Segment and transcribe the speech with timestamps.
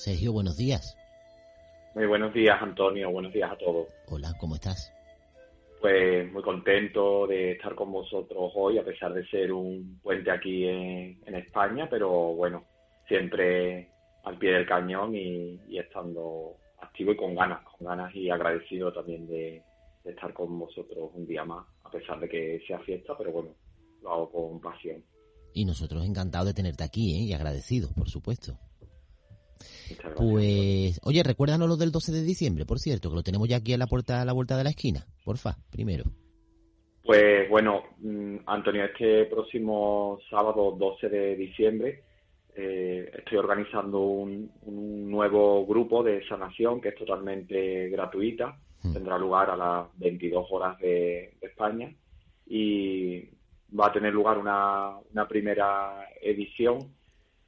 [0.00, 0.96] Sergio, buenos días.
[1.94, 3.10] Muy buenos días, Antonio.
[3.10, 3.86] Buenos días a todos.
[4.08, 4.90] Hola, ¿cómo estás?
[5.78, 10.66] Pues muy contento de estar con vosotros hoy, a pesar de ser un puente aquí
[10.66, 12.64] en, España, pero bueno,
[13.08, 13.90] siempre
[14.24, 19.26] al pie del cañón y, estando activo y con ganas, con ganas y agradecido también
[19.28, 19.62] de,
[20.02, 23.50] de estar con vosotros un día más, a pesar de que sea fiesta, pero bueno,
[24.02, 25.04] lo hago con pasión.
[25.52, 27.24] Y nosotros encantados de tenerte aquí, ¿eh?
[27.24, 28.56] y agradecidos, por supuesto.
[30.16, 33.72] Pues, oye, recuérdanos lo del 12 de diciembre, por cierto, que lo tenemos ya aquí
[33.72, 35.06] a la puerta, a la vuelta de la esquina.
[35.24, 36.04] Porfa, primero.
[37.02, 42.04] Pues bueno, mm, Antonio, este próximo sábado 12 de diciembre
[42.54, 44.50] eh, estoy organizando un,
[45.10, 48.56] nuevo grupo de sanación que es totalmente gratuita.
[48.82, 48.92] Hmm.
[48.92, 51.92] Tendrá lugar a las 22 horas de, España
[52.46, 53.28] y
[53.78, 56.78] va a tener lugar una, una primera edición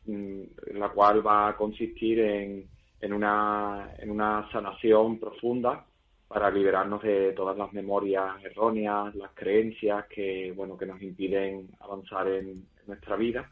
[0.06, 2.69] la cual va a consistir en,
[3.00, 5.84] en, una, en una sanación profunda
[6.33, 12.27] para liberarnos de todas las memorias erróneas, las creencias que, bueno, que nos impiden avanzar
[12.28, 13.48] en, nuestra vida.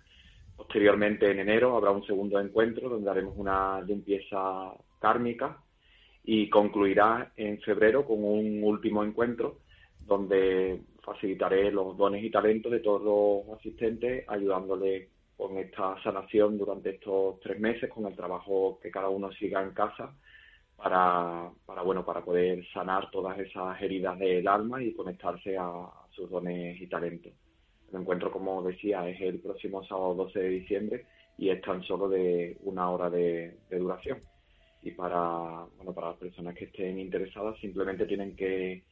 [0.56, 5.58] Posteriormente, en enero, habrá un segundo encuentro donde haremos una limpieza kármica
[6.24, 9.58] y concluirá en febrero con un último encuentro
[10.04, 15.08] donde facilitaré los dones y talentos de todos los asistentes ayudándoles
[15.40, 19.70] con esta sanación durante estos tres meses, con el trabajo que cada uno siga en
[19.70, 20.14] casa,
[20.76, 26.28] para, para, bueno, para poder sanar todas esas heridas del alma y conectarse a, sus
[26.28, 27.32] dones y talentos.
[27.90, 31.06] El encuentro, como decía, es el próximo sábado 12 de diciembre
[31.38, 34.20] y es tan solo de una hora de, duración.
[34.82, 38.82] Y para, bueno, para las personas que estén interesadas, simplemente tienen que,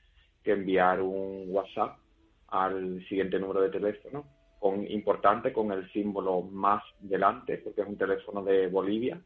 [0.42, 1.98] que enviar un WhatsApp
[2.46, 7.96] al siguiente número de teléfono, con, importante con el símbolo más delante, porque es un
[7.96, 9.20] teléfono de Bolivia.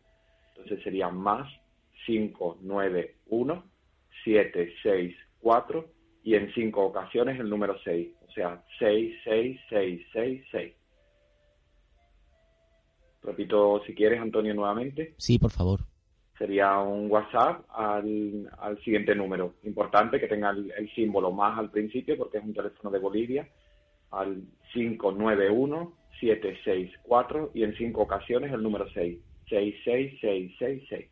[0.50, 1.50] Entonces sería más
[2.06, 3.64] 591
[4.24, 5.86] 764
[6.24, 10.74] y en cinco ocasiones el número 6, o sea, 66666.
[13.22, 15.14] Repito si quieres, Antonio, nuevamente.
[15.16, 15.80] Sí, por favor.
[16.36, 19.54] Sería un WhatsApp al, al siguiente número.
[19.62, 23.48] Importante que tenga el símbolo más al principio porque es un teléfono de Bolivia
[24.12, 24.42] al
[24.74, 29.18] 591-764 y en cinco ocasiones el número 6,
[29.48, 31.08] 66666.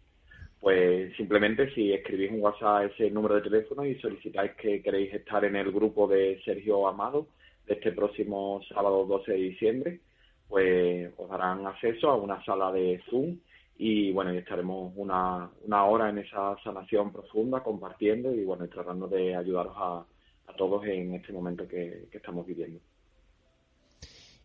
[0.61, 5.13] Pues simplemente si escribís un WhatsApp a ese número de teléfono y solicitáis que queréis
[5.15, 7.27] estar en el grupo de Sergio Amado
[7.67, 10.01] de este próximo sábado 12 de diciembre,
[10.49, 13.39] pues os darán acceso a una sala de Zoom
[13.79, 19.09] y bueno, y estaremos una, una hora en esa sanación profunda compartiendo y bueno, tratando
[19.09, 20.05] de ayudaros a,
[20.47, 22.81] a todos en este momento que estamos viviendo.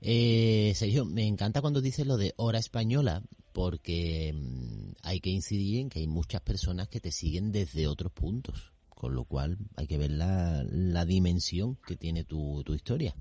[0.08, 3.24] Eh, Sergio, me encanta cuando dices lo de hora española,
[3.54, 8.12] porque mm, hay que incidir en que hay muchas personas que te siguen desde otros
[8.12, 13.16] puntos, con lo cual hay que ver la, la dimensión que tiene tu, tu historia.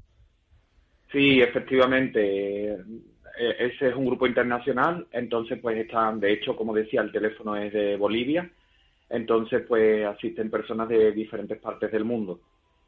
[1.11, 2.73] Sí, efectivamente.
[2.75, 2.77] Eh,
[3.61, 7.73] ese es un grupo internacional, entonces pues están, de hecho, como decía, el teléfono es
[7.73, 8.51] de Bolivia,
[9.09, 12.41] entonces pues asisten personas de diferentes partes del mundo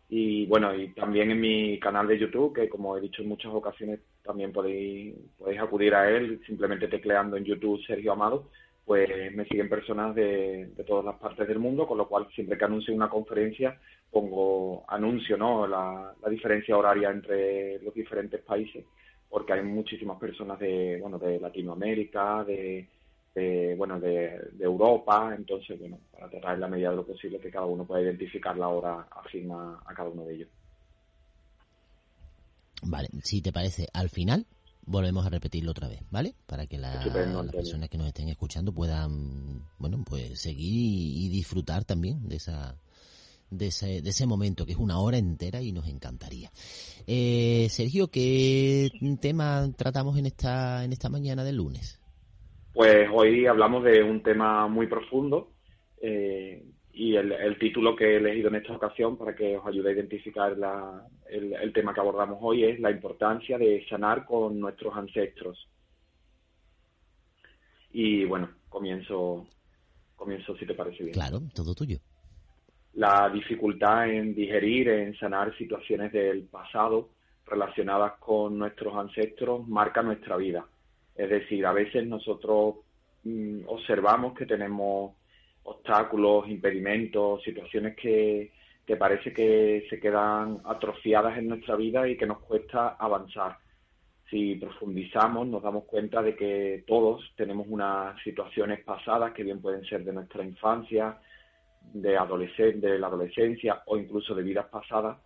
[0.09, 3.53] y bueno, y también en mi canal de YouTube, que como he dicho en muchas
[3.53, 8.49] ocasiones, también podéis, podéis acudir a él simplemente tecleando en YouTube Sergio Amado,
[8.85, 12.57] pues me siguen personas de, de todas las partes del mundo, con lo cual siempre
[12.57, 13.81] que anuncio una conferencia
[14.11, 15.67] pongo anuncio, ¿no?
[15.67, 18.85] La, la diferencia horaria entre los diferentes países,
[19.29, 22.89] porque hay muchísimas personas de, bueno, de Latinoamérica, de,
[23.37, 27.51] de, bueno, de, Europa, entonces, bueno, para tratar en la medida de lo posible que
[27.51, 30.49] cada uno pueda identificar la hora afín a, cada uno de ellos.
[32.83, 34.47] Vale, si te parece, al final
[34.87, 36.35] volvemos a repetirlo otra vez, ¿vale?
[36.47, 37.07] Para que las
[37.53, 42.77] personas que nos estén escuchando puedan, bueno, pues seguir y disfrutar también de esa
[43.51, 46.51] de ese, de ese momento, que es una hora entera y nos encantaría.
[47.07, 48.91] Eh, Sergio, ¿qué
[49.21, 52.01] tema tratamos en esta, en esta mañana del lunes?
[52.77, 55.49] Pues hoy hablamos de un tema muy profundo
[55.97, 56.63] eh,
[56.93, 60.55] y el, título que he elegido en esta ocasión para que os ayude a identificar
[61.31, 65.67] el, tema que abordamos hoy es la importancia de sanar con nuestros ancestros.
[67.93, 69.47] Y bueno, comienzo,
[70.15, 71.15] comienzo si te parece bien.
[71.15, 71.97] Claro, todo tuyo
[72.93, 77.09] la dificultad en digerir, en sanar situaciones del pasado
[77.47, 80.67] relacionadas con nuestros ancestros marca nuestra vida.
[81.17, 82.77] Es decir, a veces nosotros
[83.25, 85.15] mm, observamos que tenemos
[85.65, 88.53] obstáculos, impedimentos, situaciones que,
[88.87, 93.59] que parece que se quedan atrofiadas en nuestra vida y que nos cuesta avanzar.
[94.31, 99.85] Si profundizamos nos damos cuenta de que todos tenemos unas situaciones pasadas que bien pueden
[99.85, 101.19] ser de nuestra infancia,
[101.93, 105.19] de, de la adolescencia o incluso de vidas pasadas,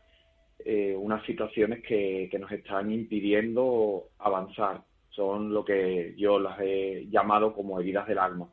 [0.59, 4.83] eh, unas situaciones que, que nos están impidiendo avanzar.
[5.11, 8.49] Son lo que yo las he llamado como heridas del alma.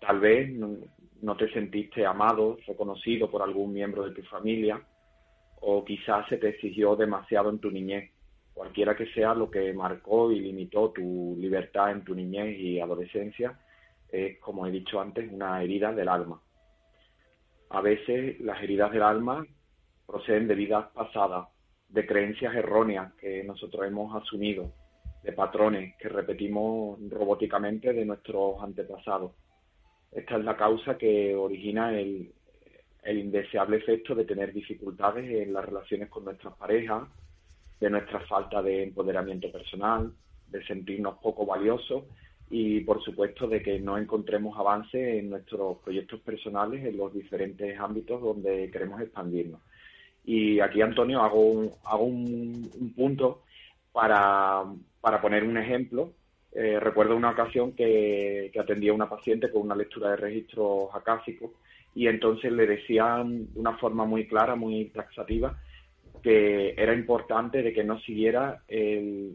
[0.00, 4.80] Tal vez no, te sentiste amado, reconocido por algún miembro de tu familia,
[5.60, 8.10] o quizás se te exigió demasiado en tu niñez.
[8.54, 13.58] Cualquiera que sea lo que marcó y limitó tu libertad en tu niñez y adolescencia,
[14.10, 16.40] es, como he dicho antes, una herida del alma.
[17.70, 19.44] A veces las heridas del alma
[20.06, 21.48] proceden de vidas pasadas,
[21.88, 24.72] de creencias erróneas que nosotros hemos asumido,
[25.26, 29.32] de patrones que repetimos robóticamente de nuestros antepasados.
[30.12, 32.32] Esta es la causa que origina el,
[33.04, 37.08] indeseable efecto de tener dificultades en las relaciones con nuestras parejas,
[37.80, 40.12] de nuestra falta de empoderamiento personal,
[40.48, 42.04] de sentirnos poco valiosos
[42.48, 47.78] y por supuesto de que no encontremos avance en nuestros proyectos personales en los diferentes
[47.78, 49.60] ámbitos donde queremos expandirnos.
[50.24, 53.42] Y aquí, Antonio, hago un, hago un, punto
[53.92, 54.64] para,
[55.06, 56.12] para, poner un ejemplo.
[56.52, 60.88] Eh, recuerdo una ocasión que, que atendía a una paciente con una lectura de registros
[60.92, 61.50] acásicos
[61.94, 65.56] y entonces le decían de una forma muy clara, muy taxativa,
[66.22, 69.34] que era importante de que no siguiera el,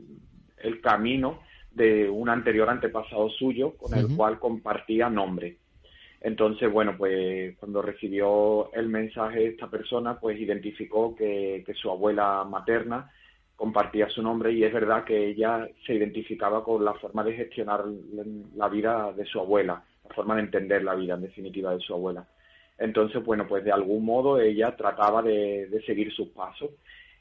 [0.58, 1.40] el camino
[1.72, 5.58] de un anterior antepasado suyo con el cual compartía nombre.
[6.22, 13.12] Entonces, bueno, pues cuando recibió el mensaje esta persona, pues identificó que, su abuela materna
[13.62, 17.84] compartía su nombre y es verdad que ella se identificaba con la forma de gestionar
[18.56, 21.94] la vida de su abuela, la forma de entender la vida en definitiva de su
[21.94, 22.28] abuela.
[22.80, 26.72] Entonces, bueno, pues de algún modo ella trataba de, de seguir sus pasos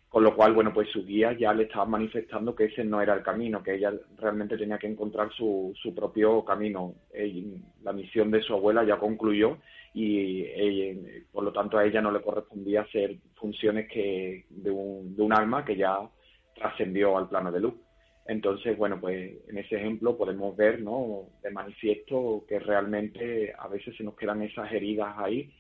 [0.09, 3.15] con lo cual, bueno, pues su guía ya le estaba manifestando que ese no era
[3.15, 6.95] el camino, que ella realmente tenía que encontrar su, su propio camino.
[7.83, 9.59] la misión de su abuela ya concluyó
[9.93, 10.47] y
[11.31, 15.33] por lo tanto a ella no le correspondía hacer funciones que de un, de un
[15.33, 16.01] alma que ya
[16.61, 17.75] trascendió al plano de luz.
[18.27, 21.31] Entonces, bueno, pues en ese ejemplo podemos ver, ¿no?
[21.43, 25.51] De manifiesto que realmente a veces se nos quedan esas heridas ahí,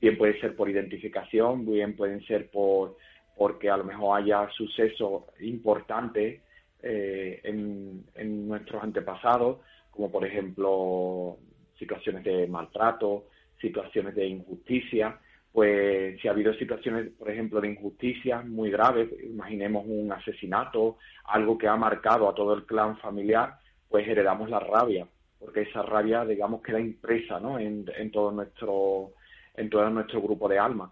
[0.00, 2.96] bien puede ser por identificación, bien pueden ser por
[3.36, 6.42] porque a lo mejor haya sucesos importantes
[6.82, 9.60] eh, en, nuestros antepasados,
[9.90, 11.38] como por ejemplo
[11.78, 13.28] situaciones de maltrato,
[13.58, 15.18] situaciones de injusticia,
[15.52, 21.58] pues si ha habido situaciones, por ejemplo, de injusticia muy graves, imaginemos un asesinato, algo
[21.58, 23.54] que ha marcado a todo el clan familiar,
[23.88, 25.06] pues heredamos la rabia,
[25.38, 27.58] porque esa rabia, digamos, queda impresa ¿no?
[27.58, 29.12] en, en todo nuestro
[29.56, 30.90] en todo nuestro grupo de almas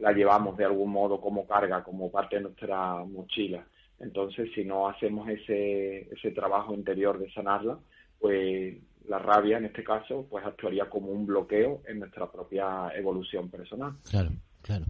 [0.00, 3.64] la llevamos de algún modo como carga, como parte de nuestra mochila.
[3.98, 7.78] Entonces, si no hacemos ese, ese trabajo interior de sanarla,
[8.18, 8.76] pues
[9.10, 13.94] la rabia, en este caso, pues actuaría como un bloqueo en nuestra propia evolución personal.
[14.08, 14.30] Claro,
[14.62, 14.86] claro.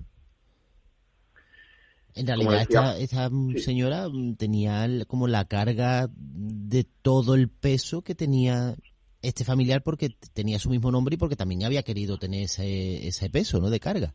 [2.15, 8.75] En realidad, esta, esta señora tenía como la carga de todo el peso que tenía
[9.23, 13.31] este familiar porque tenía su mismo nombre y porque también había querido tener ese, ese
[13.31, 13.71] peso, ¿no?
[13.71, 14.13] De carga.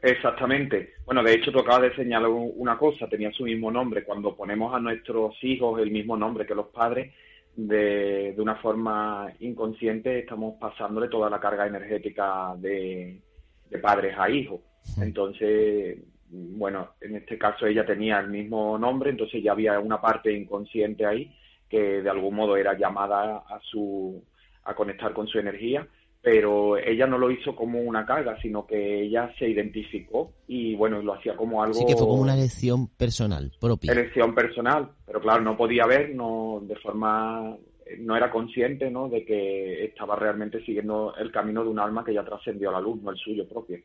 [0.00, 0.94] Exactamente.
[1.04, 4.04] Bueno, de hecho, tú acabas de señalar una cosa, tenía su mismo nombre.
[4.04, 7.12] Cuando ponemos a nuestros hijos el mismo nombre que los padres,
[7.56, 13.20] de, de una forma inconsciente estamos pasándole toda la carga energética de,
[13.68, 14.60] de padres a hijos.
[15.00, 20.32] Entonces, bueno, en este caso ella tenía el mismo nombre, entonces ya había una parte
[20.32, 21.30] inconsciente ahí
[21.68, 24.22] que de algún modo era llamada a su
[24.64, 25.86] a conectar con su energía
[26.22, 31.02] pero ella no lo hizo como una carga, sino que ella se identificó y bueno,
[31.02, 31.74] lo hacía como algo...
[31.74, 33.90] Sí, que fue como una elección personal, propia.
[33.90, 37.54] Elección personal, pero claro, no podía ver, no de forma...
[37.98, 42.14] no era consciente, ¿no?, de que estaba realmente siguiendo el camino de un alma que
[42.14, 43.78] ya trascendió a la luz, no el suyo propio.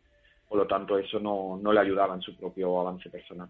[0.48, 3.50] por lo tanto eso no, no le ayudaba en su propio avance personal.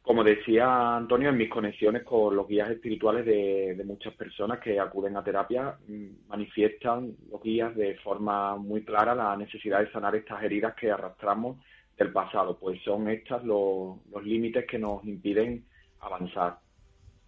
[0.00, 5.18] Como decía Antonio, en mis conexiones con los guías espirituales de, muchas personas que acuden
[5.18, 10.42] a terapia, mm, manifiestan los guías de forma muy clara la necesidad de sanar estas
[10.42, 11.58] heridas que arrastramos
[12.02, 15.64] del pasado, pues son estas los, límites que nos impiden
[16.00, 16.58] avanzar.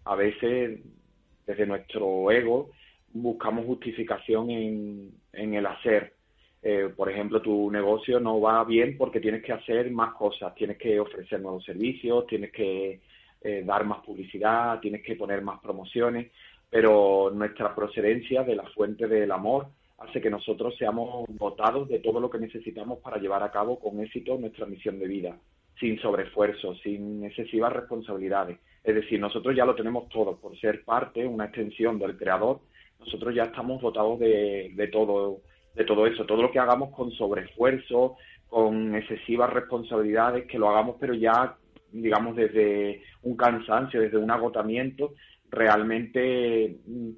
[0.04, 0.80] A veces,
[1.46, 2.70] desde nuestro ego,
[3.12, 6.14] buscamos justificación en, en el hacer,
[6.62, 10.78] eh, por ejemplo, tu negocio no va bien porque tienes que hacer más cosas, tienes
[10.78, 13.00] que ofrecer nuevos servicios, tienes que
[13.42, 16.32] eh, dar más publicidad, tienes que poner más promociones,
[16.70, 22.20] pero nuestra procedencia de la fuente del amor hace que nosotros seamos dotados de todo
[22.20, 25.38] lo que necesitamos para llevar a cabo con éxito nuestra misión de vida,
[25.78, 28.58] sin sobreesfuerzo, sin excesivas responsabilidades.
[28.82, 32.60] Es decir, nosotros ya lo tenemos todo, por ser parte, una extensión del Creador,
[32.98, 35.40] nosotros ya estamos dotados de, de todo
[35.74, 38.16] de todo eso, todo lo que hagamos con sobreesfuerzo,
[38.48, 41.56] con excesivas responsabilidades, que lo hagamos pero ya,
[41.90, 45.14] digamos, desde un cansancio, desde un agotamiento,
[45.50, 47.10] realmente mm,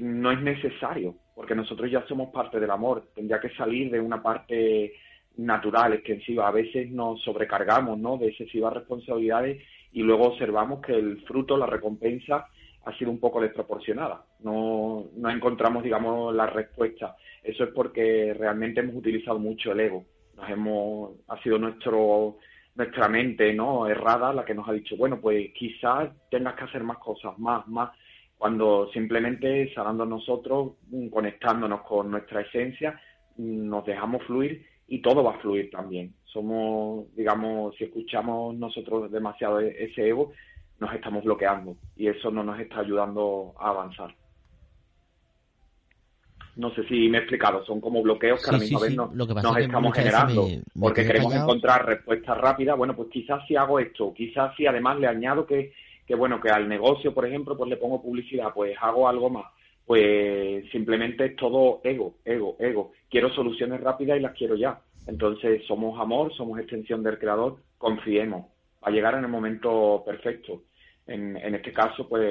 [0.00, 4.22] no es necesario, porque nosotros ya somos parte del amor, tendría que salir de una
[4.22, 4.92] parte
[5.38, 8.18] natural, extensiva, a veces nos sobrecargamos ¿no?
[8.18, 12.46] de excesivas responsabilidades y luego observamos que el fruto, la recompensa,
[12.84, 14.22] ha sido un poco desproporcionada.
[14.40, 17.16] No, no encontramos, digamos, la respuesta.
[17.42, 20.04] Eso es porque realmente hemos utilizado mucho el ego.
[20.36, 22.36] Nos hemos, ha sido nuestro,
[22.74, 23.86] nuestra mente, ¿no?
[23.86, 27.66] Errada la que nos ha dicho, bueno, pues quizás tengas que hacer más cosas, más,
[27.66, 27.92] más,
[28.40, 30.72] cuando simplemente sanando nosotros,
[31.10, 32.98] conectándonos con nuestra esencia,
[33.36, 36.14] nos dejamos fluir y todo va a fluir también.
[36.24, 40.32] Somos, digamos, si escuchamos nosotros demasiado e-, ese ego,
[40.78, 44.14] nos estamos bloqueando y eso no nos está ayudando a avanzar.
[46.56, 49.58] No sé si me he explicado, son como bloqueos que a la misma vez nos,
[49.58, 50.48] estamos generando,
[50.80, 52.78] porque queremos encontrar respuestas rápidas.
[52.78, 55.74] Bueno, pues quizás si hago esto, quizás si además le añado que,
[56.10, 59.46] que, bueno, que al negocio, por ejemplo, pues le pongo publicidad, pues hago algo más.
[59.86, 62.90] Pues simplemente es todo ego, ego, ego.
[63.08, 64.80] Quiero soluciones rápidas y las quiero ya.
[65.06, 68.46] Entonces somos amor, somos extensión del creador, confiemos.
[68.84, 70.62] Va a llegar en el momento perfecto
[71.06, 72.24] en, en este caso, pues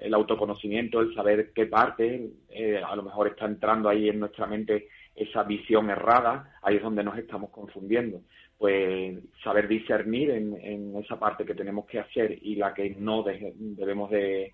[0.00, 4.46] el, autoconocimiento, el saber qué parte, eh, a lo mejor está entrando ahí en nuestra
[4.46, 8.22] mente esa visión errada, ahí es donde nos estamos confundiendo.
[8.58, 14.10] Pues saber discernir en, esa parte que tenemos que hacer y la que no debemos
[14.10, 14.52] de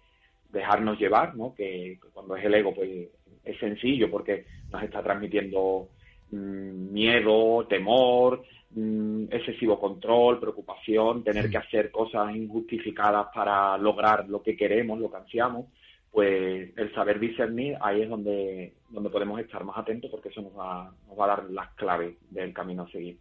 [0.53, 1.55] dejarnos llevar, ¿no?
[1.55, 3.09] Que, cuando es el ego, pues
[3.45, 5.89] es sencillo porque nos está transmitiendo
[6.31, 8.45] mm, miedo, temor,
[8.77, 15.09] Mm, excesivo control, preocupación, tener que hacer cosas injustificadas para lograr lo que queremos, lo
[15.13, 15.67] que ansiamos,
[16.11, 20.59] pues el saber discernir, ahí es donde, donde podemos estar más atentos porque eso nos
[20.59, 23.17] va, nos va a dar las claves del camino a seguir.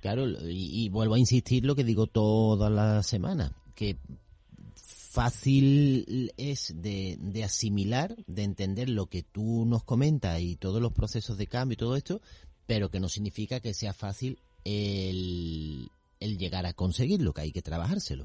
[0.00, 3.96] Claro, y, vuelvo a insistir lo que digo toda la semana, que
[4.74, 10.92] fácil es de, de, asimilar, de entender lo que tú nos comentas y todos los
[10.92, 12.20] procesos de cambio y todo esto,
[12.66, 15.88] pero que no significa que sea fácil el,
[16.18, 18.24] llegar a conseguirlo, que hay que trabajárselo.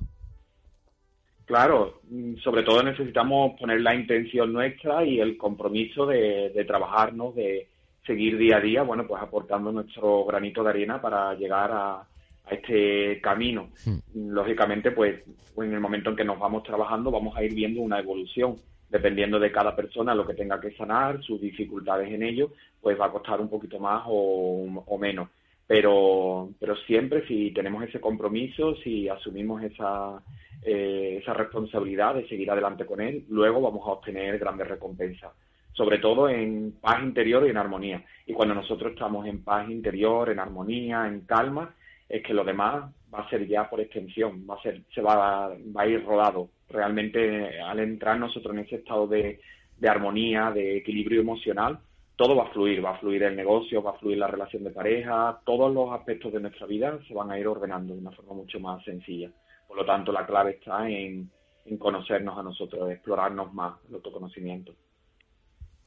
[1.45, 2.01] Claro,
[2.43, 7.67] sobre todo necesitamos poner la intención nuestra y el compromiso de, de trabajarnos, de
[8.07, 12.53] seguir día a día, bueno, pues aportando nuestro granito de arena para llegar a, a
[12.53, 13.69] este camino.
[13.85, 13.99] Hmm.
[14.33, 15.21] Lógicamente, pues
[15.57, 18.55] en el momento en que nos vamos trabajando vamos a ir viendo una evolución
[18.89, 23.07] dependiendo de cada persona lo que tenga que sanar, sus dificultades en ello, pues va
[23.07, 25.29] a costar un poquito más o, menos.
[25.65, 30.21] Pero, pero siempre si tenemos ese compromiso, si asumimos esa,
[30.63, 35.33] eh, esa responsabilidad de seguir adelante con él, luego vamos a obtener grandes recompensas,
[35.77, 38.03] sobre todo en paz interior y en armonía.
[38.25, 41.75] Y cuando nosotros estamos en paz interior, en armonía, en calma,
[42.09, 45.49] es que lo demás va a ser ya por extensión, va a ser, se va,
[45.49, 49.39] va a ir rodado realmente al entrar nosotros en ese estado de,
[49.87, 51.79] armonía, de equilibrio emocional,
[52.15, 54.71] todo va a fluir, va a fluir el negocio, va a fluir la relación de
[54.71, 58.33] pareja, todos los aspectos de nuestra vida se van a ir ordenando de una forma
[58.33, 59.29] mucho más sencilla.
[59.67, 61.29] Por lo tanto, la clave está en,
[61.77, 64.73] conocernos a nosotros, explorarnos más el autoconocimiento.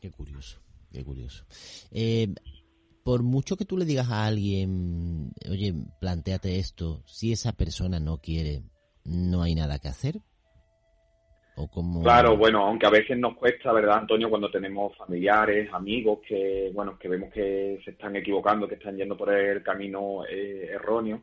[0.01, 0.61] Qué curioso,
[0.93, 1.45] qué curioso.
[1.93, 2.29] Eh,
[3.05, 8.19] por mucho que tú le digas a alguien, oye, planteate esto, si esa persona no
[8.19, 8.63] quiere,
[9.05, 10.21] no hay nada que hacer.
[12.03, 14.31] Claro, bueno, aunque a veces nos cuesta, ¿verdad, Antonio?
[14.31, 19.17] Cuando tenemos familiares, amigos que, bueno, que vemos que se están equivocando, que están yendo
[19.17, 21.23] por el camino eh, erróneo,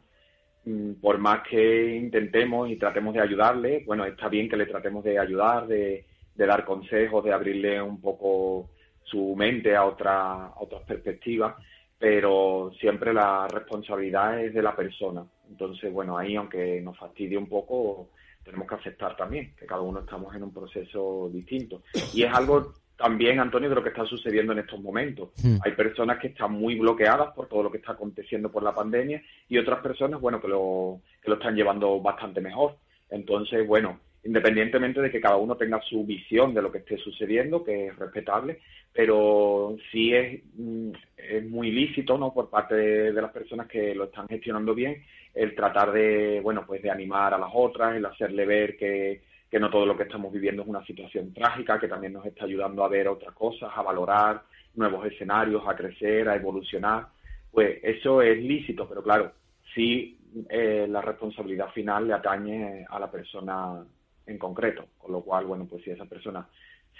[0.65, 5.03] mm, por más que intentemos y tratemos de ayudarle, bueno, está bien que le tratemos
[5.03, 6.05] de ayudar, de,
[6.45, 8.69] dar consejos, de abrirle un poco
[9.03, 11.55] su mente a, otra, a otras perspectivas,
[11.97, 15.25] pero siempre la responsabilidad es de la persona.
[15.49, 18.09] Entonces, bueno, ahí aunque nos fastidie un poco,
[18.43, 21.81] tenemos que aceptar también que cada uno estamos en un proceso distinto.
[22.13, 25.29] Y es algo también, Antonio, de lo que está sucediendo en estos momentos.
[25.41, 25.57] Hmm.
[25.63, 29.21] Hay personas que están muy bloqueadas por todo lo que está aconteciendo por la pandemia
[29.47, 32.75] y otras personas, bueno, que lo, que lo están llevando bastante mejor.
[33.09, 37.63] Entonces, bueno, independientemente de que cada uno tenga su visión de lo que esté sucediendo,
[37.63, 38.59] que es respetable,
[38.91, 42.33] pero sí es, mm, es muy lícito, ¿no?
[42.33, 45.01] Por parte de, las personas que lo están gestionando bien,
[45.33, 49.59] el tratar de, bueno, pues de animar a las otras, el hacerle ver que, que
[49.61, 52.83] no todo lo que estamos viviendo es una situación trágica, que también nos está ayudando
[52.83, 54.41] a ver otras cosas, a valorar
[54.75, 57.07] nuevos escenarios, a crecer, a evolucionar.
[57.49, 59.31] Pues eso es lícito, pero claro,
[59.73, 60.17] sí
[60.49, 63.85] eh, la responsabilidad final le atañe a la persona
[64.27, 66.47] en concreto, con lo cual, bueno, pues si esa persona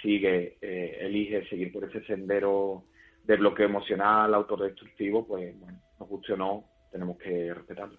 [0.02, 2.84] sigue, eh, elige seguir por ese sendero
[3.24, 7.98] de bloqueo emocional, autodestructivo, pues bueno, nos guste o no, tenemos que respetarlo.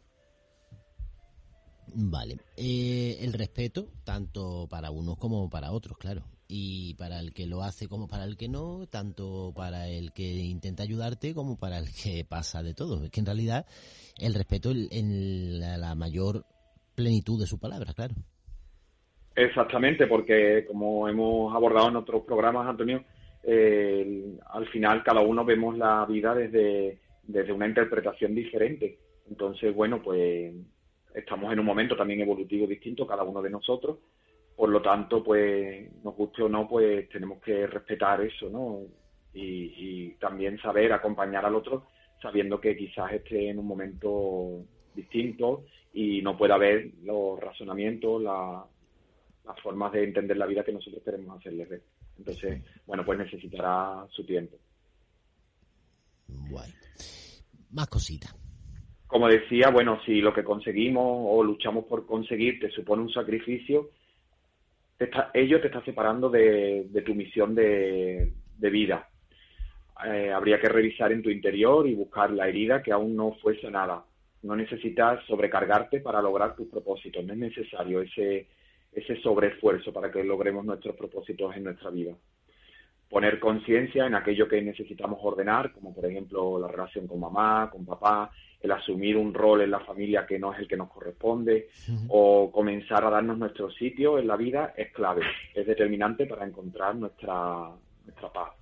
[1.96, 2.38] Vale.
[2.56, 6.24] Eh, el respeto, tanto para unos como para otros, claro.
[6.48, 10.24] Y para el que lo hace como para el que no, tanto para el que
[10.24, 13.04] intenta ayudarte como para el que pasa de todo.
[13.04, 13.66] Es que en realidad
[14.18, 16.46] el respeto en la, mayor
[16.96, 18.16] plenitud de su palabra, claro.
[19.40, 23.06] Exactamente, porque como hemos abordado en otros programas, Antonio,
[23.42, 27.00] eh, al final cada uno vemos la vida desde,
[27.54, 29.00] una interpretación diferente.
[29.30, 30.54] Entonces, bueno, pues
[31.16, 34.00] estamos en un momento también evolutivo distinto, cada uno de nosotros.
[34.58, 38.82] Por lo tanto, pues, nos guste o no, pues tenemos que respetar eso, ¿no?
[39.34, 41.86] Y, también saber acompañar al otro
[42.22, 48.22] sabiendo que quizás esté en un momento distinto y no pueda ver los razonamientos,
[49.50, 51.82] las formas de entender la vida que nosotros queremos hacerle ver.
[52.18, 54.58] Entonces, bueno, pues necesitará su tiempo.
[56.28, 56.74] Bueno.
[57.72, 58.36] Más cositas
[59.10, 63.90] como decía, bueno, si lo que conseguimos o luchamos por conseguir te supone un sacrificio,
[65.34, 69.10] ello te está separando de, tu misión de, vida.
[70.06, 73.72] Eh, habría que revisar en tu interior y buscar la herida que aún no fuese
[73.72, 74.06] nada.
[74.44, 78.46] No necesitas sobrecargarte para lograr tus propósitos, no es necesario ese,
[78.92, 82.14] ese sobreesfuerzo para que logremos nuestros propósitos en nuestra vida.
[83.10, 87.86] Poner conciencia en aquello que necesitamos ordenar, como por ejemplo la relación con mamá, con
[87.86, 88.30] papá,
[88.62, 91.70] el asumir un rol en la familia que no es el que nos corresponde
[92.10, 95.22] o comenzar a darnos nuestro sitio en la vida es clave,
[95.56, 97.72] es determinante para encontrar nuestra,
[98.06, 98.54] nuestra paz.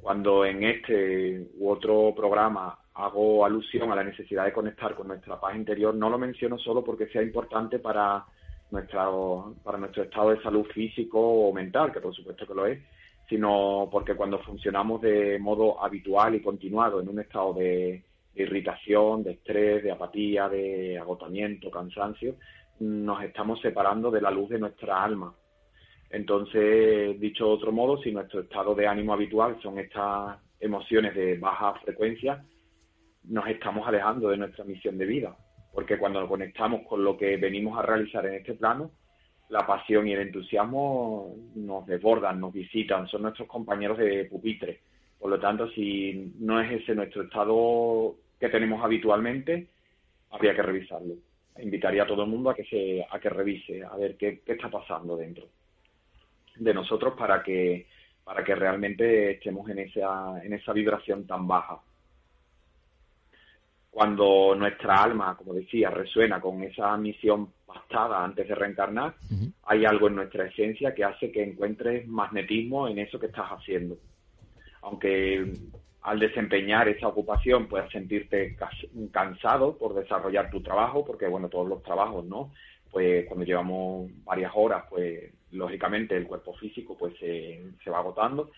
[0.00, 5.38] Cuando en este u otro programa hago alusión a la necesidad de conectar con nuestra
[5.38, 8.24] paz interior, no lo menciono solo porque sea importante para,
[8.72, 9.08] nuestra,
[9.62, 12.80] para nuestro estado de salud físico o mental, que por supuesto que lo es,
[13.28, 18.02] sino porque cuando funcionamos de modo habitual y continuado en un estado de
[18.34, 22.36] de irritación, de estrés, de apatía, de agotamiento, cansancio,
[22.80, 25.34] nos estamos separando de la luz de nuestra alma.
[26.10, 31.38] Entonces, dicho de otro modo, si nuestro estado de ánimo habitual son estas emociones de
[31.38, 32.44] baja frecuencia,
[33.24, 35.36] nos estamos alejando de nuestra misión de vida,
[35.72, 38.90] porque cuando nos conectamos con lo que venimos a realizar en este plano,
[39.48, 44.80] la pasión y el entusiasmo nos desbordan, nos visitan, son nuestros compañeros de pupitre.
[45.18, 49.68] Por lo tanto, si no es ese nuestro estado que tenemos habitualmente,
[50.30, 51.14] habría que revisarlo.
[51.60, 54.52] Invitaría a todo el mundo a que se, a que revise, a ver qué, qué
[54.52, 55.46] está pasando dentro
[56.56, 57.86] de nosotros para que,
[58.24, 61.78] para que realmente estemos en esa, en esa vibración tan baja.
[63.92, 69.16] Cuando nuestra alma, como decía, resuena con esa misión pasada antes de reencarnar,
[69.64, 73.98] hay algo en nuestra esencia que hace que encuentres magnetismo en eso que estás haciendo.
[74.80, 75.52] Aunque
[76.00, 78.56] al desempeñar esa ocupación puedas sentirte
[79.10, 82.50] cansado por desarrollar tu trabajo, porque bueno, todos los trabajos, ¿no?
[82.90, 88.52] Pues cuando llevamos varias horas, pues lógicamente el cuerpo físico pues se, se va agotando,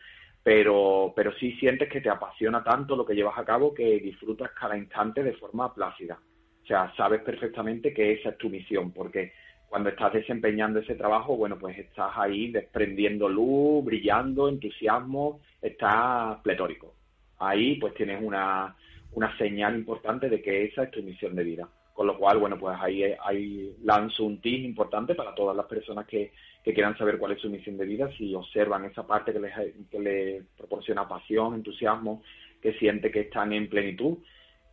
[0.45, 4.53] pero, pero sí sientes que te apasiona tanto lo que llevas a cabo que disfrutas
[4.53, 6.21] cada instante de forma plácida.
[6.63, 9.33] O sea, sabes perfectamente que esa es tu misión, porque
[9.69, 16.95] cuando estás desempeñando ese trabajo, bueno, pues estás ahí desprendiendo luz, brillando, entusiasmo, estás pletórico
[17.39, 18.75] ahí pues tienes una,
[19.13, 21.69] una señal importante de que esa es tu misión de vida.
[21.95, 26.07] Con lo cual, bueno, pues ahí, ahí lanzo un tip importante para todas las personas
[26.07, 26.33] que,
[26.65, 29.55] que quieran saber cuál es su misión de vida, si observan esa parte que les,
[29.89, 32.23] que les proporciona pasión, entusiasmo,
[32.61, 34.19] que siente que están en plenitud,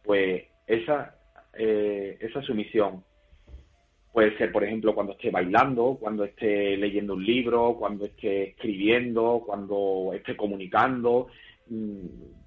[0.04, 1.16] pues esa,
[1.54, 3.04] eh, esa es su misión.
[4.12, 9.44] Puede ser, por ejemplo, cuando esté bailando, cuando esté leyendo un libro, cuando esté escribiendo,
[9.46, 11.28] cuando esté comunicando,
[11.68, 12.06] mm,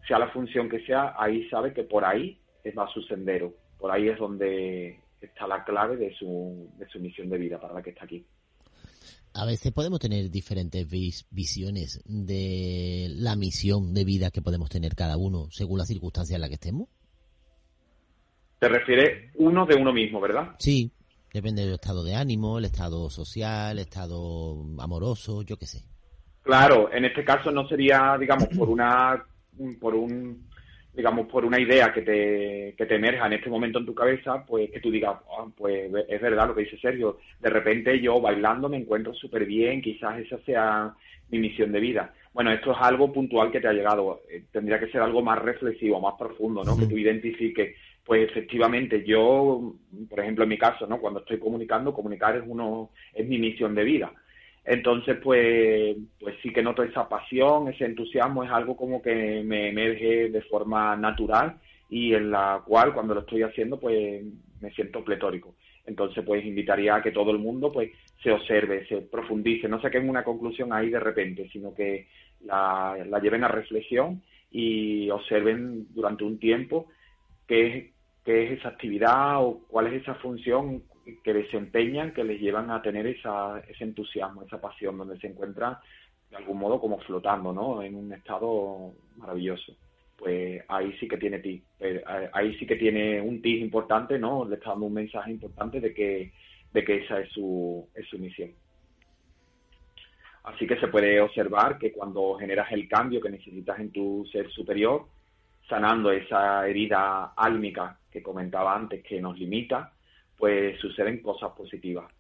[0.08, 2.38] sea la función que sea, ahí sabe que por ahí
[2.76, 3.52] va su sendero,
[3.84, 7.74] por ahí es donde está la clave de su, de su misión de vida para
[7.74, 8.24] la que está aquí.
[9.34, 15.18] A veces podemos tener diferentes visiones de la misión de vida que podemos tener cada
[15.18, 16.88] uno según la circunstancia en la que estemos.
[18.58, 20.54] Te refieres uno de uno mismo, ¿verdad?
[20.58, 20.90] Sí,
[21.30, 25.82] depende del estado de ánimo, el estado social, el estado amoroso, yo qué sé.
[26.40, 29.22] Claro, en este caso no sería, digamos, por una
[29.78, 30.53] por un
[30.94, 34.44] digamos, por una idea que te, que te emerja en este momento en tu cabeza,
[34.46, 38.20] pues que tú digas, ah, pues es verdad lo que dice Sergio, de repente yo
[38.20, 40.94] bailando me encuentro súper bien, quizás esa sea
[41.30, 42.14] mi misión de vida.
[42.32, 45.40] Bueno, esto es algo puntual que te ha llegado, eh, tendría que ser algo más
[45.40, 46.76] reflexivo, más profundo, ¿no?
[46.76, 49.74] Que tú identifiques, pues efectivamente yo,
[50.08, 51.00] por ejemplo en mi caso, ¿no?
[51.00, 54.12] Cuando estoy comunicando, comunicar es uno, es mi misión de vida
[54.64, 59.68] entonces, pues, pues sí que noto esa pasión, ese entusiasmo, es algo como que me
[59.68, 61.58] emerge de forma natural
[61.90, 64.24] y en la cual cuando lo estoy haciendo, pues
[64.60, 65.54] me siento pletórico.
[65.86, 67.90] Entonces, pues invitaría a que todo el mundo, pues,
[68.22, 72.08] se observe, se profundice, no saquen una conclusión ahí de repente, sino que
[72.40, 76.86] la, la lleven a reflexión y observen durante un tiempo
[77.46, 77.84] qué es,
[78.24, 80.84] qué es esa actividad o cuál es esa función
[81.22, 85.76] que desempeñan, que les llevan a tener esa, ese entusiasmo, esa pasión, donde se encuentran
[86.30, 87.82] de algún modo como flotando, ¿no?
[87.82, 89.76] En un estado maravilloso.
[90.16, 94.44] Pues ahí sí que tiene ti, eh, ahí sí que tiene un tis importante, ¿no?
[94.44, 96.32] Le está dando un mensaje importante de que,
[96.72, 98.52] de que esa es su, es su misión.
[100.44, 104.50] Así que se puede observar que cuando generas el cambio que necesitas en tu ser
[104.50, 105.06] superior,
[105.68, 109.93] sanando esa herida álmica que comentaba antes que nos limita,
[110.38, 112.10] pues suceden cosas positivas.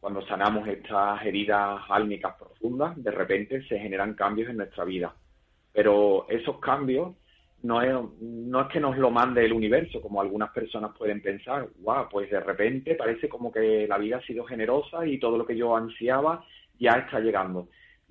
[0.00, 5.14] Cuando sanamos estas heridas álmicas profundas, de repente se generan cambios en nuestra vida.
[5.72, 7.16] Pero esos cambios
[7.62, 11.68] no es, no es que nos lo mande el universo, como algunas personas pueden pensar,
[11.80, 15.46] wow, pues de repente parece como que la vida ha sido generosa y todo lo
[15.46, 16.44] que yo ansiaba
[16.78, 17.68] ya está llegando.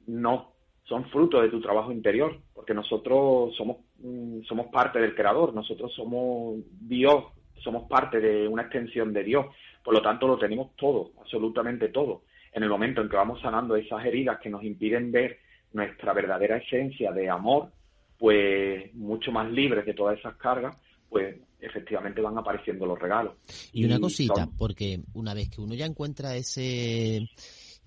[0.07, 5.53] No, son fruto de tu trabajo interior, porque nosotros somos, mm, somos parte del creador,
[5.53, 7.25] nosotros somos Dios
[7.65, 9.47] somos parte de una extensión de Dios,
[9.83, 12.23] por lo tanto lo tenemos todo, absolutamente todo.
[12.53, 15.39] En el momento en que vamos sanando esas heridas que nos impiden ver
[15.73, 17.71] nuestra verdadera esencia de amor,
[18.17, 20.77] pues mucho más libres de todas esas cargas,
[21.09, 23.33] pues efectivamente van apareciendo los regalos.
[23.73, 27.27] Y, una cosita, porque una vez que uno ya encuentra ese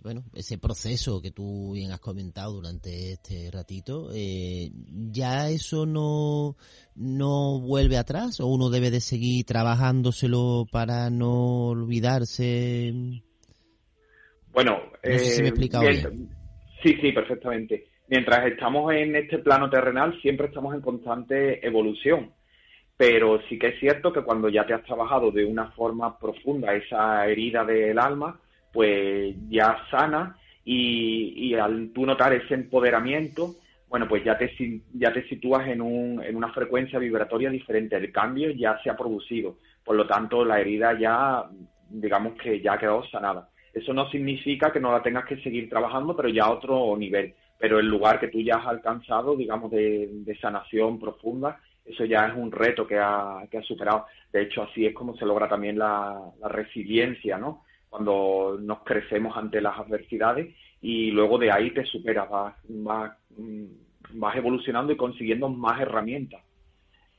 [0.03, 4.71] bueno, ese proceso que tú bien has comentado durante este ratito, eh,
[5.11, 6.57] ¿ya eso no,
[6.95, 12.93] no vuelve atrás o uno debe de seguir trabajándoselo para no olvidarse?
[14.53, 16.29] Bueno, no sé si me he eh, bien.
[16.83, 17.89] Sí, sí, perfectamente.
[18.09, 22.33] Mientras estamos en este plano terrenal, siempre estamos en constante evolución.
[22.97, 26.75] Pero sí que es cierto que cuando ya te has trabajado de una forma profunda
[26.75, 28.41] esa herida del alma,
[28.73, 33.55] pues ya sana y, al tú notar ese empoderamiento,
[33.89, 34.53] bueno, pues ya te,
[34.93, 37.97] ya te sitúas en, un, en una frecuencia vibratoria diferente.
[37.97, 39.57] El cambio ya se ha producido.
[39.83, 41.45] Por lo tanto, la herida ya,
[41.89, 43.49] digamos que ya ha quedado sanada.
[43.73, 47.35] Eso no significa que no la tengas que seguir trabajando, pero ya a otro nivel.
[47.59, 52.35] Pero el lugar que tú ya has alcanzado, digamos, de, sanación profunda, eso ya es
[52.37, 54.05] un reto que ha, que ha superado.
[54.31, 57.65] De hecho, así es como se logra también la, la resiliencia, ¿no?
[57.89, 63.65] Cuando nos crecemos ante las adversidades y luego de ahí te superas, vas, vas, mm,
[64.15, 66.43] vas evolucionando y consiguiendo más herramientas.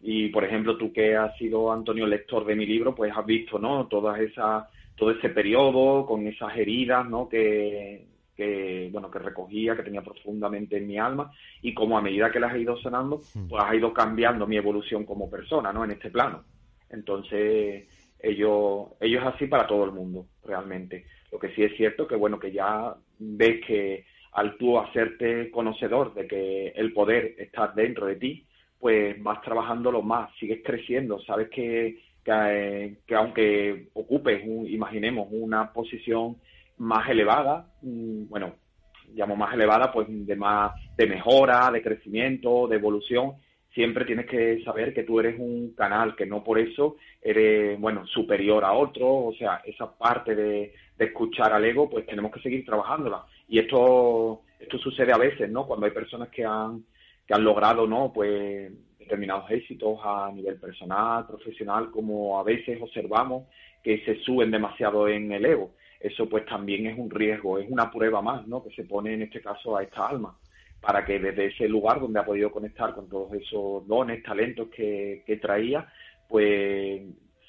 [0.01, 3.59] Y por ejemplo, tú que has sido Antonio lector de mi libro, pues has visto,
[3.59, 3.87] ¿no?
[3.87, 7.27] Todas esas, todo ese periodo con esas heridas, ¿no?
[7.27, 11.29] Que, que, bueno, que recogía, que tenía profundamente en mi alma
[11.61, 13.49] y como a medida que las he ido sanando, hmm.
[13.49, 15.83] pues ha ido cambiando mi evolución como persona, ¿no?
[15.83, 16.45] En este plano.
[16.89, 17.87] Entonces,
[18.19, 21.05] ello, ello es así para todo el mundo, realmente.
[21.31, 26.13] Lo que sí es cierto que, bueno, que ya ves que al tú hacerte conocedor
[26.13, 28.45] de que el poder está dentro de ti,
[28.79, 36.37] pues vas trabajándolo más, sigues creciendo, sabes que, que, aunque ocupes, imaginemos, una posición
[36.77, 38.55] más elevada, mm, bueno,
[39.13, 43.33] llamo más elevada, pues de más, de mejora, de crecimiento, de evolución,
[43.73, 48.05] siempre tienes que saber que tú eres un canal, que no por eso eres, bueno,
[48.07, 52.65] superior a otro, o sea, esa parte de, escuchar al ego, pues tenemos que seguir
[52.65, 53.23] trabajándola.
[53.47, 55.65] Y esto, esto sucede a veces, ¿no?
[55.65, 56.83] Cuando hay personas que han,
[57.25, 58.11] que han logrado, ¿no?
[58.11, 63.47] Pues determinados éxitos a nivel personal, profesional, como a veces observamos
[63.81, 65.71] que se suben demasiado en el ego.
[66.01, 68.61] Eso pues también es un riesgo, es una prueba más, ¿no?
[68.61, 70.37] Que se pone en este caso a esta alma
[70.81, 75.39] para que desde ese lugar donde ha podido conectar con todos esos dones, talentos que,
[75.41, 75.87] traía,
[76.27, 77.01] pues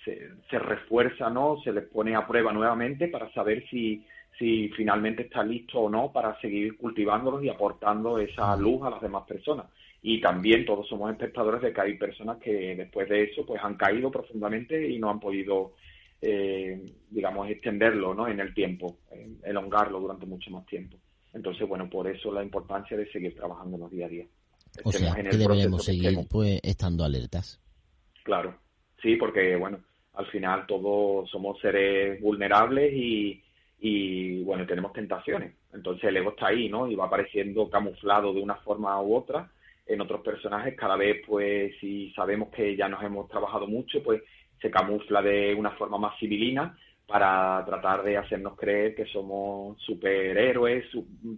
[0.05, 1.59] se, refuerza, ¿no?
[1.63, 4.05] Se les pone a prueba nuevamente para saber si,
[4.39, 9.01] si finalmente está listo o no para seguir cultivándolos y aportando esa luz a las
[9.01, 9.67] demás personas.
[10.03, 13.77] Y también todos somos espectadores de que hay personas que después de eso pues han
[13.77, 15.75] caído profundamente y no han podido,
[16.21, 18.27] eh, digamos, extenderlo, ¿no?
[18.27, 18.97] En el tiempo,
[19.45, 20.97] elongarlo durante mucho más tiempo.
[21.33, 24.27] Entonces, bueno, por eso la importancia de seguir trabajando los día a día.
[24.85, 27.61] O sea, que deberemos seguir pues estando alertas.
[28.23, 28.55] Claro,
[29.03, 29.81] sí, porque bueno,
[30.15, 33.43] al final todos somos seres vulnerables y,
[33.81, 35.55] y bueno, tenemos tentaciones.
[35.73, 36.89] Entonces el ego está ahí, ¿no?
[36.91, 39.51] Y va apareciendo camuflado de una forma u otra
[39.87, 40.77] en otros personajes.
[40.77, 44.23] Cada vez, pues, si sabemos que ya nos hemos trabajado mucho, pues
[44.61, 46.77] se camufla de una forma más civilina
[47.11, 50.85] para tratar de hacernos creer que somos superhéroes,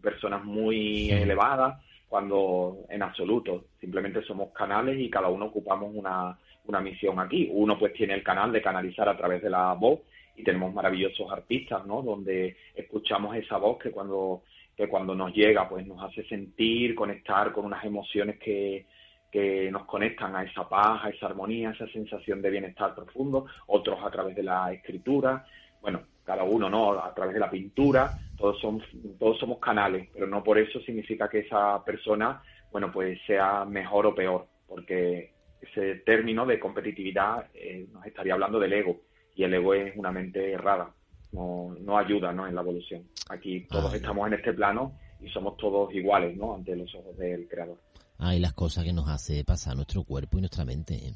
[0.02, 6.80] personas muy elevadas, cuando en absoluto simplemente somos canales y cada uno ocupamos una, una
[6.80, 7.48] misión aquí.
[7.50, 10.00] Uno pues tiene el canal de canalizar a través de la voz
[10.36, 12.02] y tenemos maravillosos artistas, ¿no?
[12.02, 14.42] Donde escuchamos esa voz que cuando
[14.76, 18.86] que cuando nos llega pues nos hace sentir, conectar con unas emociones que,
[19.30, 23.46] que nos conectan a esa paz, a esa armonía, a esa sensación de bienestar profundo,
[23.66, 25.46] otros a través de la escritura,
[25.82, 26.92] bueno, cada uno, ¿no?
[26.92, 28.84] A través de la pintura, todos somos,
[29.18, 32.40] todos somos canales, pero no por eso significa que esa persona,
[32.70, 38.58] bueno, pues sea mejor o peor, porque ese término de competitividad eh, nos estaría hablando
[38.58, 39.00] del ego,
[39.34, 40.94] y el ego es una mente errada,
[41.32, 42.46] no, no ayuda, ¿no?
[42.46, 43.04] En la evolución.
[43.28, 46.54] Aquí todos estamos en este plano y somos todos iguales, ¿no?
[46.54, 47.78] Ante los ojos del creador.
[48.18, 50.94] Ah, y las cosas que nos hace pasar nuestro cuerpo y nuestra mente.
[50.94, 51.14] ¿eh?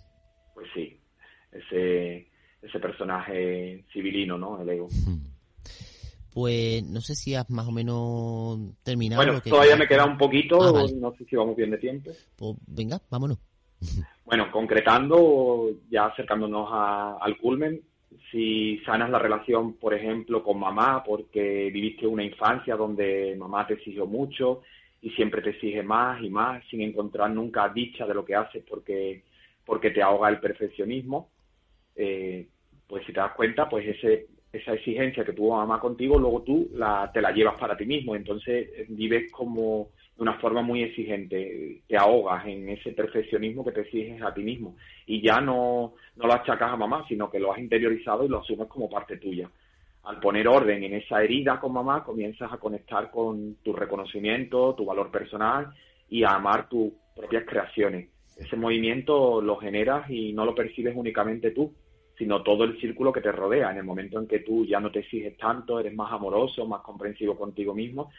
[0.55, 0.99] Pues sí,
[1.53, 2.29] ese
[2.67, 4.61] ese personaje civilino, ¿no?
[4.61, 4.89] El ego.
[6.33, 9.25] Pues no sé si has más o menos terminado.
[9.25, 12.11] Bueno, todavía me queda un poquito, ah, no sé si vamos bien de tiempo.
[12.37, 13.39] Pues venga, vámonos.
[14.27, 17.81] Bueno, concretando, ya acercándonos al culmen,
[18.33, 23.75] si sanas la relación, por ejemplo, con mamá, porque viviste una infancia donde mamá te
[23.75, 24.63] exigió mucho
[25.01, 28.65] y siempre te exige más y más, sin encontrar nunca dicha de lo que haces
[28.69, 29.23] porque,
[29.65, 31.31] porque te ahoga el perfeccionismo,
[31.95, 32.49] eh,
[32.87, 36.69] pues si te das cuenta, pues ese, esa exigencia que tuvo mamá contigo, luego tú
[36.75, 40.83] la, te la llevas para ti mismo, entonces eh, vives como de una forma muy
[40.83, 45.95] exigente, te ahogas en ese perfeccionismo que te exiges a ti mismo y ya no,
[46.17, 49.19] no lo achacas a mamá, sino que lo has interiorizado y lo asumes como parte
[49.19, 49.51] tuya.
[50.05, 54.85] Al poner orden en esa herida con mamá, comienzas a conectar con tu reconocimiento, tu
[54.85, 55.75] valor personal
[56.09, 58.09] y a amar tus propias creaciones.
[58.39, 61.75] Ese movimiento lo generas y no lo percibes únicamente tú,
[62.19, 63.71] sino todo el círculo que te rodea.
[63.71, 66.81] En el momento en que tú ya no te exiges tanto, eres más amoroso, más
[66.81, 68.11] comprensivo contigo mismo,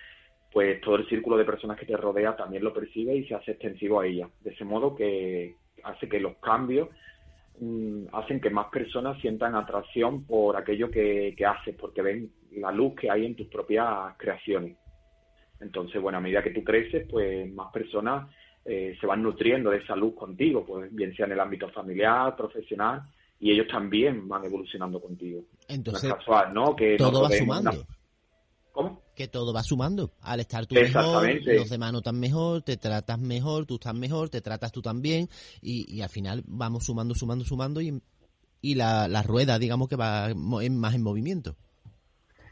[0.51, 3.51] pues todo el círculo de personas que te rodea también lo percibe y se hace
[3.51, 4.29] extensivo a ella.
[4.41, 6.89] De ese modo que hace que los cambios
[7.59, 12.95] mm, hacen que más personas sientan atracción por aquello que, haces, porque ven la luz
[12.95, 14.77] que hay en tus propias creaciones.
[15.59, 18.29] Entonces, bueno, a medida que tú creces, pues más personas
[18.63, 22.35] eh, se van nutriendo de esa luz contigo, pues bien sea en el ámbito familiar,
[22.35, 23.01] profesional,
[23.39, 25.43] y ellos también van evolucionando contigo.
[25.67, 26.13] Entonces,
[26.53, 27.85] no Que todo va sumando.
[28.71, 29.01] ¿Cómo?
[29.15, 30.13] Que todo va sumando.
[30.21, 34.41] Al estar tú mejor, los demás notan mejor, te tratas mejor, tú estás mejor, te
[34.41, 35.29] tratas tú también,
[35.61, 37.99] y, al final vamos sumando, sumando, sumando, y,
[38.61, 41.55] y la, la rueda, digamos que va más en movimiento.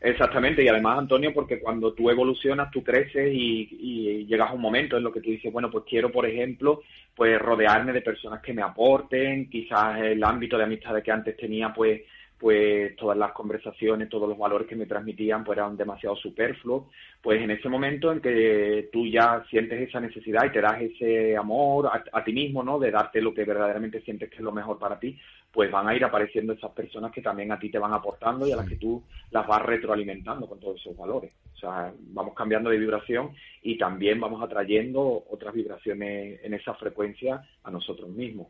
[0.05, 4.97] Exactamente, y además, Antonio, porque cuando tú evolucionas, tú creces y, llegas a un momento
[4.97, 6.83] en lo que tú dices, bueno, pues quiero, por ejemplo,
[7.15, 11.73] pues rodearme de personas que me aporten, quizás el ámbito de amistades que antes tenía,
[11.73, 12.01] pues
[12.39, 16.86] pues todas las conversaciones, todos los valores que me transmitían pues eran demasiado superfluos,
[17.21, 21.38] pues en ese momento en que tú ya sientes esa necesidad y te das ese
[21.38, 22.78] amor a, ti mismo, ¿no?
[22.78, 25.17] De darte lo que verdaderamente sientes que es lo mejor para ti,
[25.52, 28.52] pues van a ir apareciendo esas personas que también a ti te van aportando y
[28.52, 31.34] a las que tú las vas retroalimentando con todos esos valores.
[31.56, 37.41] O sea, vamos cambiando de vibración y también vamos atrayendo otras vibraciones en esa frecuencia
[37.63, 38.48] a nosotros mismos.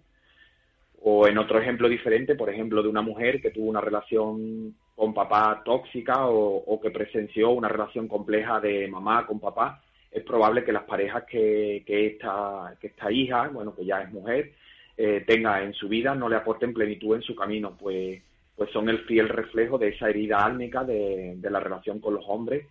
[1.08, 5.14] O en otro ejemplo diferente, por ejemplo, de una mujer que tuvo una relación con
[5.14, 10.72] papá tóxica o, que presenció una relación compleja de mamá con papá, es probable que
[10.72, 14.54] las parejas que, esta, que esta hija, bueno, que ya es mujer,
[14.98, 18.20] eh, tenga en su vida no le aporten plenitud en su camino, pues,
[18.56, 22.66] pues son el fiel reflejo de esa herida álmica de, la relación con los hombres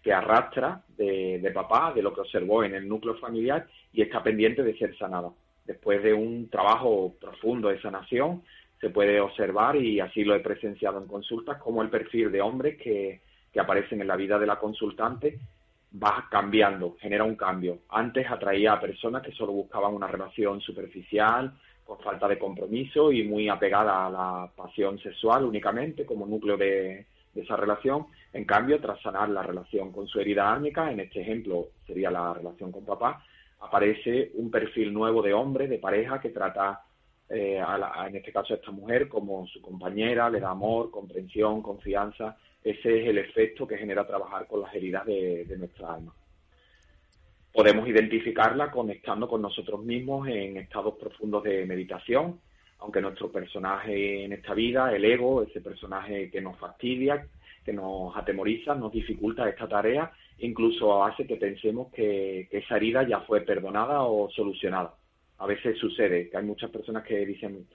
[0.00, 4.62] que arrastra de papá, de lo que observó en el núcleo familiar y está pendiente
[4.62, 5.32] de ser sanada
[5.64, 8.42] después de un trabajo profundo de sanación,
[8.80, 12.78] se puede observar, y así lo he presenciado en consultas, como el perfil de hombres
[12.78, 13.20] que,
[13.52, 15.38] que aparecen en la vida de la consultante
[16.02, 17.80] va cambiando, genera un cambio.
[17.88, 21.52] Antes atraía a personas que solo buscaban una relación superficial,
[21.84, 27.06] con falta de compromiso y muy apegada a la pasión sexual únicamente como núcleo de,
[27.34, 28.06] esa relación.
[28.32, 32.34] En cambio, tras sanar la relación con su herida ármica, en este ejemplo sería la
[32.34, 33.24] relación con papá,
[33.60, 36.82] aparece un perfil nuevo de hombre, de pareja, que trata
[37.28, 41.62] eh, a, en este caso a esta mujer como su compañera, le da amor, comprensión,
[41.62, 46.14] confianza ese es el efecto que genera trabajar con las heridas de, nuestra alma.
[47.52, 52.38] Podemos identificarla conectando con nosotros mismos en estados profundos de meditación,
[52.78, 57.26] aunque nuestro personaje en esta vida, el ego, ese personaje que nos fastidia,
[57.64, 63.06] que nos atemoriza, nos dificulta esta tarea, incluso hace que pensemos que, que, esa herida
[63.06, 64.94] ya fue perdonada o solucionada.
[65.38, 67.66] A veces sucede que hay muchas personas que dicen,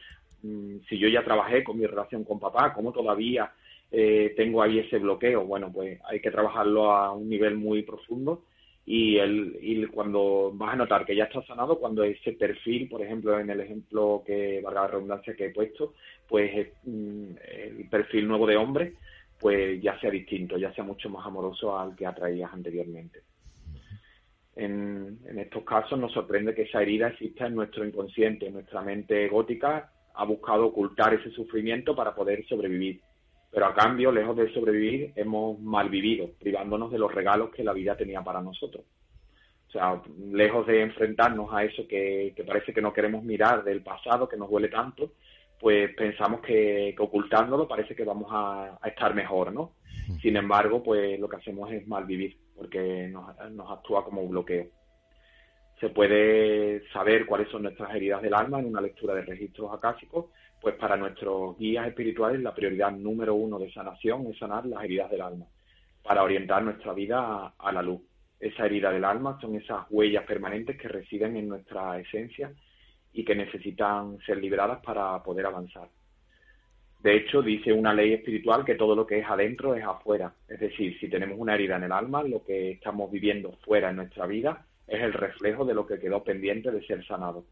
[0.43, 3.51] mm, si yo ya trabajé con mi relación con papá, ¿cómo todavía
[3.91, 5.45] eh, tengo ahí ese bloqueo.
[5.45, 8.43] Bueno, pues hay que trabajarlo a un nivel muy profundo
[8.86, 13.01] y, el, y cuando vas a notar que ya está sanado, cuando ese perfil, por
[13.01, 15.93] ejemplo, en el ejemplo que, valga la redundancia que he puesto,
[16.28, 18.93] pues mm, el perfil nuevo de hombre,
[19.46, 23.22] pues ya sea distinto, ya sea mucho más amoroso al que atraías anteriormente.
[24.56, 29.92] En, estos casos nos sorprende que esa herida exista en nuestro inconsciente, nuestra mente gótica
[30.16, 33.02] ha buscado ocultar ese sufrimiento para poder sobrevivir
[33.52, 37.96] pero a cambio, lejos de sobrevivir, hemos malvivido, privándonos de los regalos que la vida
[37.96, 38.84] tenía para nosotros.
[39.68, 44.28] O sea, lejos de enfrentarnos a eso que, parece que no queremos mirar del pasado,
[44.28, 45.12] que nos duele tanto,
[45.60, 49.74] pues pensamos que, ocultándolo parece que vamos a, estar mejor, ¿no?
[50.22, 54.68] Sin embargo, pues lo que hacemos es malvivir, porque nos, nos actúa como un bloqueo.
[55.80, 60.28] Se puede saber cuáles son nuestras heridas del alma en una lectura de registros acásicos
[60.65, 65.12] pues para nuestros guías espirituales la prioridad número uno de sanación es sanar las heridas
[65.12, 65.46] del alma,
[66.02, 68.02] para orientar nuestra vida a, la luz.
[68.39, 72.52] Esa herida del alma son esas huellas permanentes que residen en nuestra esencia
[73.15, 75.88] y que necesitan ser liberadas para poder avanzar.
[77.01, 80.34] De hecho, dice una ley espiritual que todo lo que es adentro es afuera.
[80.49, 83.95] Es decir, si tenemos una herida en el alma, lo que estamos viviendo fuera en
[83.97, 87.45] nuestra vida es el reflejo de lo que quedó pendiente de ser sanado.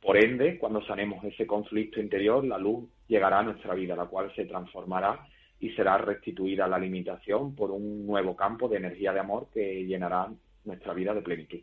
[0.00, 4.32] Por ende, cuando sanemos ese conflicto interior, la luz llegará a nuestra vida, la cual
[4.36, 5.26] se transformará
[5.58, 10.28] y será restituida la limitación por un nuevo campo de energía de amor que llenará
[10.64, 11.60] nuestra vida de plenitud.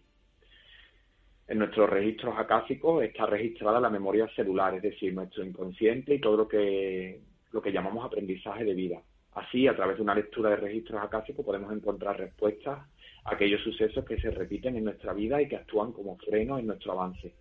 [1.50, 6.38] En nuestros registros acásicos está registrada la memoria celular, es decir, nuestro inconsciente y todo
[6.38, 7.20] lo que,
[7.52, 9.02] lo que llamamos aprendizaje de vida.
[9.34, 12.80] Así, a través de una lectura de registros acásicos podemos encontrar respuestas
[13.26, 16.68] a aquellos sucesos que se repiten en nuestra vida y que actúan como freno en
[16.68, 17.34] nuestro avance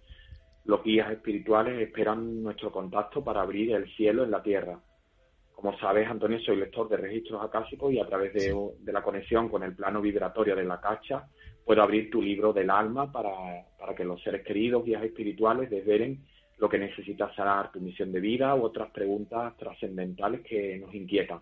[0.68, 4.78] los guías espirituales esperan nuestro contacto para abrir el cielo en la tierra.
[5.54, 9.62] Como sabes, Antonio, soy lector de registros acásicos y a través de, la conexión con
[9.62, 11.26] el plano vibratorio de la cacha
[11.68, 13.30] puedo abrir tu libro del alma para,
[13.78, 16.24] para que los seres queridos, guías espirituales, desvelen
[16.56, 21.40] lo que necesitas sanar, tu misión de vida u otras preguntas trascendentales que nos inquietan.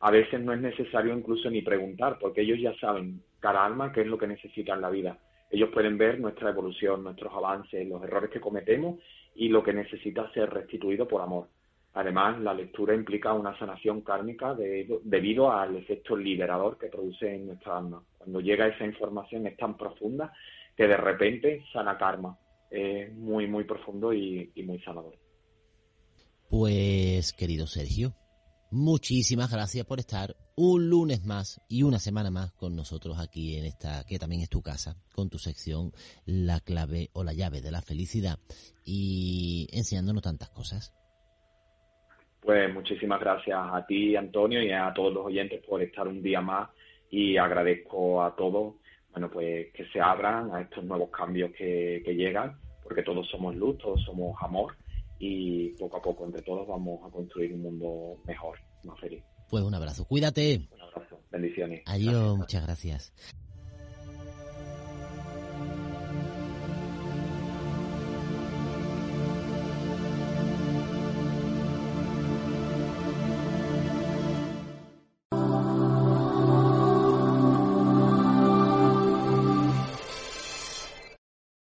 [0.00, 4.02] A veces no es necesario incluso ni preguntar, porque ellos ya saben, cada alma, qué
[4.02, 5.18] es lo que necesita en la vida
[5.50, 9.00] ellos pueden ver nuestra evolución, nuestros avances, los errores que cometemos
[9.34, 11.48] y lo que necesita ser restituido por amor.
[11.96, 17.78] Además, la lectura implica una sanación kármica debido al efecto liberador que produce en nuestra
[17.78, 18.02] alma.
[18.18, 20.30] Cuando llega esa información es tan profunda
[20.76, 22.38] que de repente sana karma.
[22.70, 25.16] Es muy, muy profundo y muy sanador.
[26.50, 28.14] Pues, querido Sergio,
[28.70, 33.64] muchísimas gracias por estar un lunes más y una semana más con nosotros aquí en
[33.64, 35.92] esta, que también es tu casa, con tu sección
[36.26, 38.38] La clave o la llave de la felicidad
[38.84, 40.92] y enseñándonos tantas cosas.
[42.46, 46.40] Pues muchísimas gracias a ti, Antonio, y a todos los oyentes por estar un día
[46.40, 46.70] más
[47.10, 48.76] y agradezco a todos,
[49.10, 53.56] bueno, pues que se abran a estos nuevos cambios que, que llegan, porque todos somos
[53.56, 54.76] luz, todos somos amor
[55.18, 59.24] y poco a poco entre todos vamos a construir un mundo mejor, más feliz.
[59.50, 60.68] Pues un abrazo, cuídate.
[60.70, 61.82] Un abrazo, bendiciones.
[61.86, 63.12] Adiós, muchas gracias.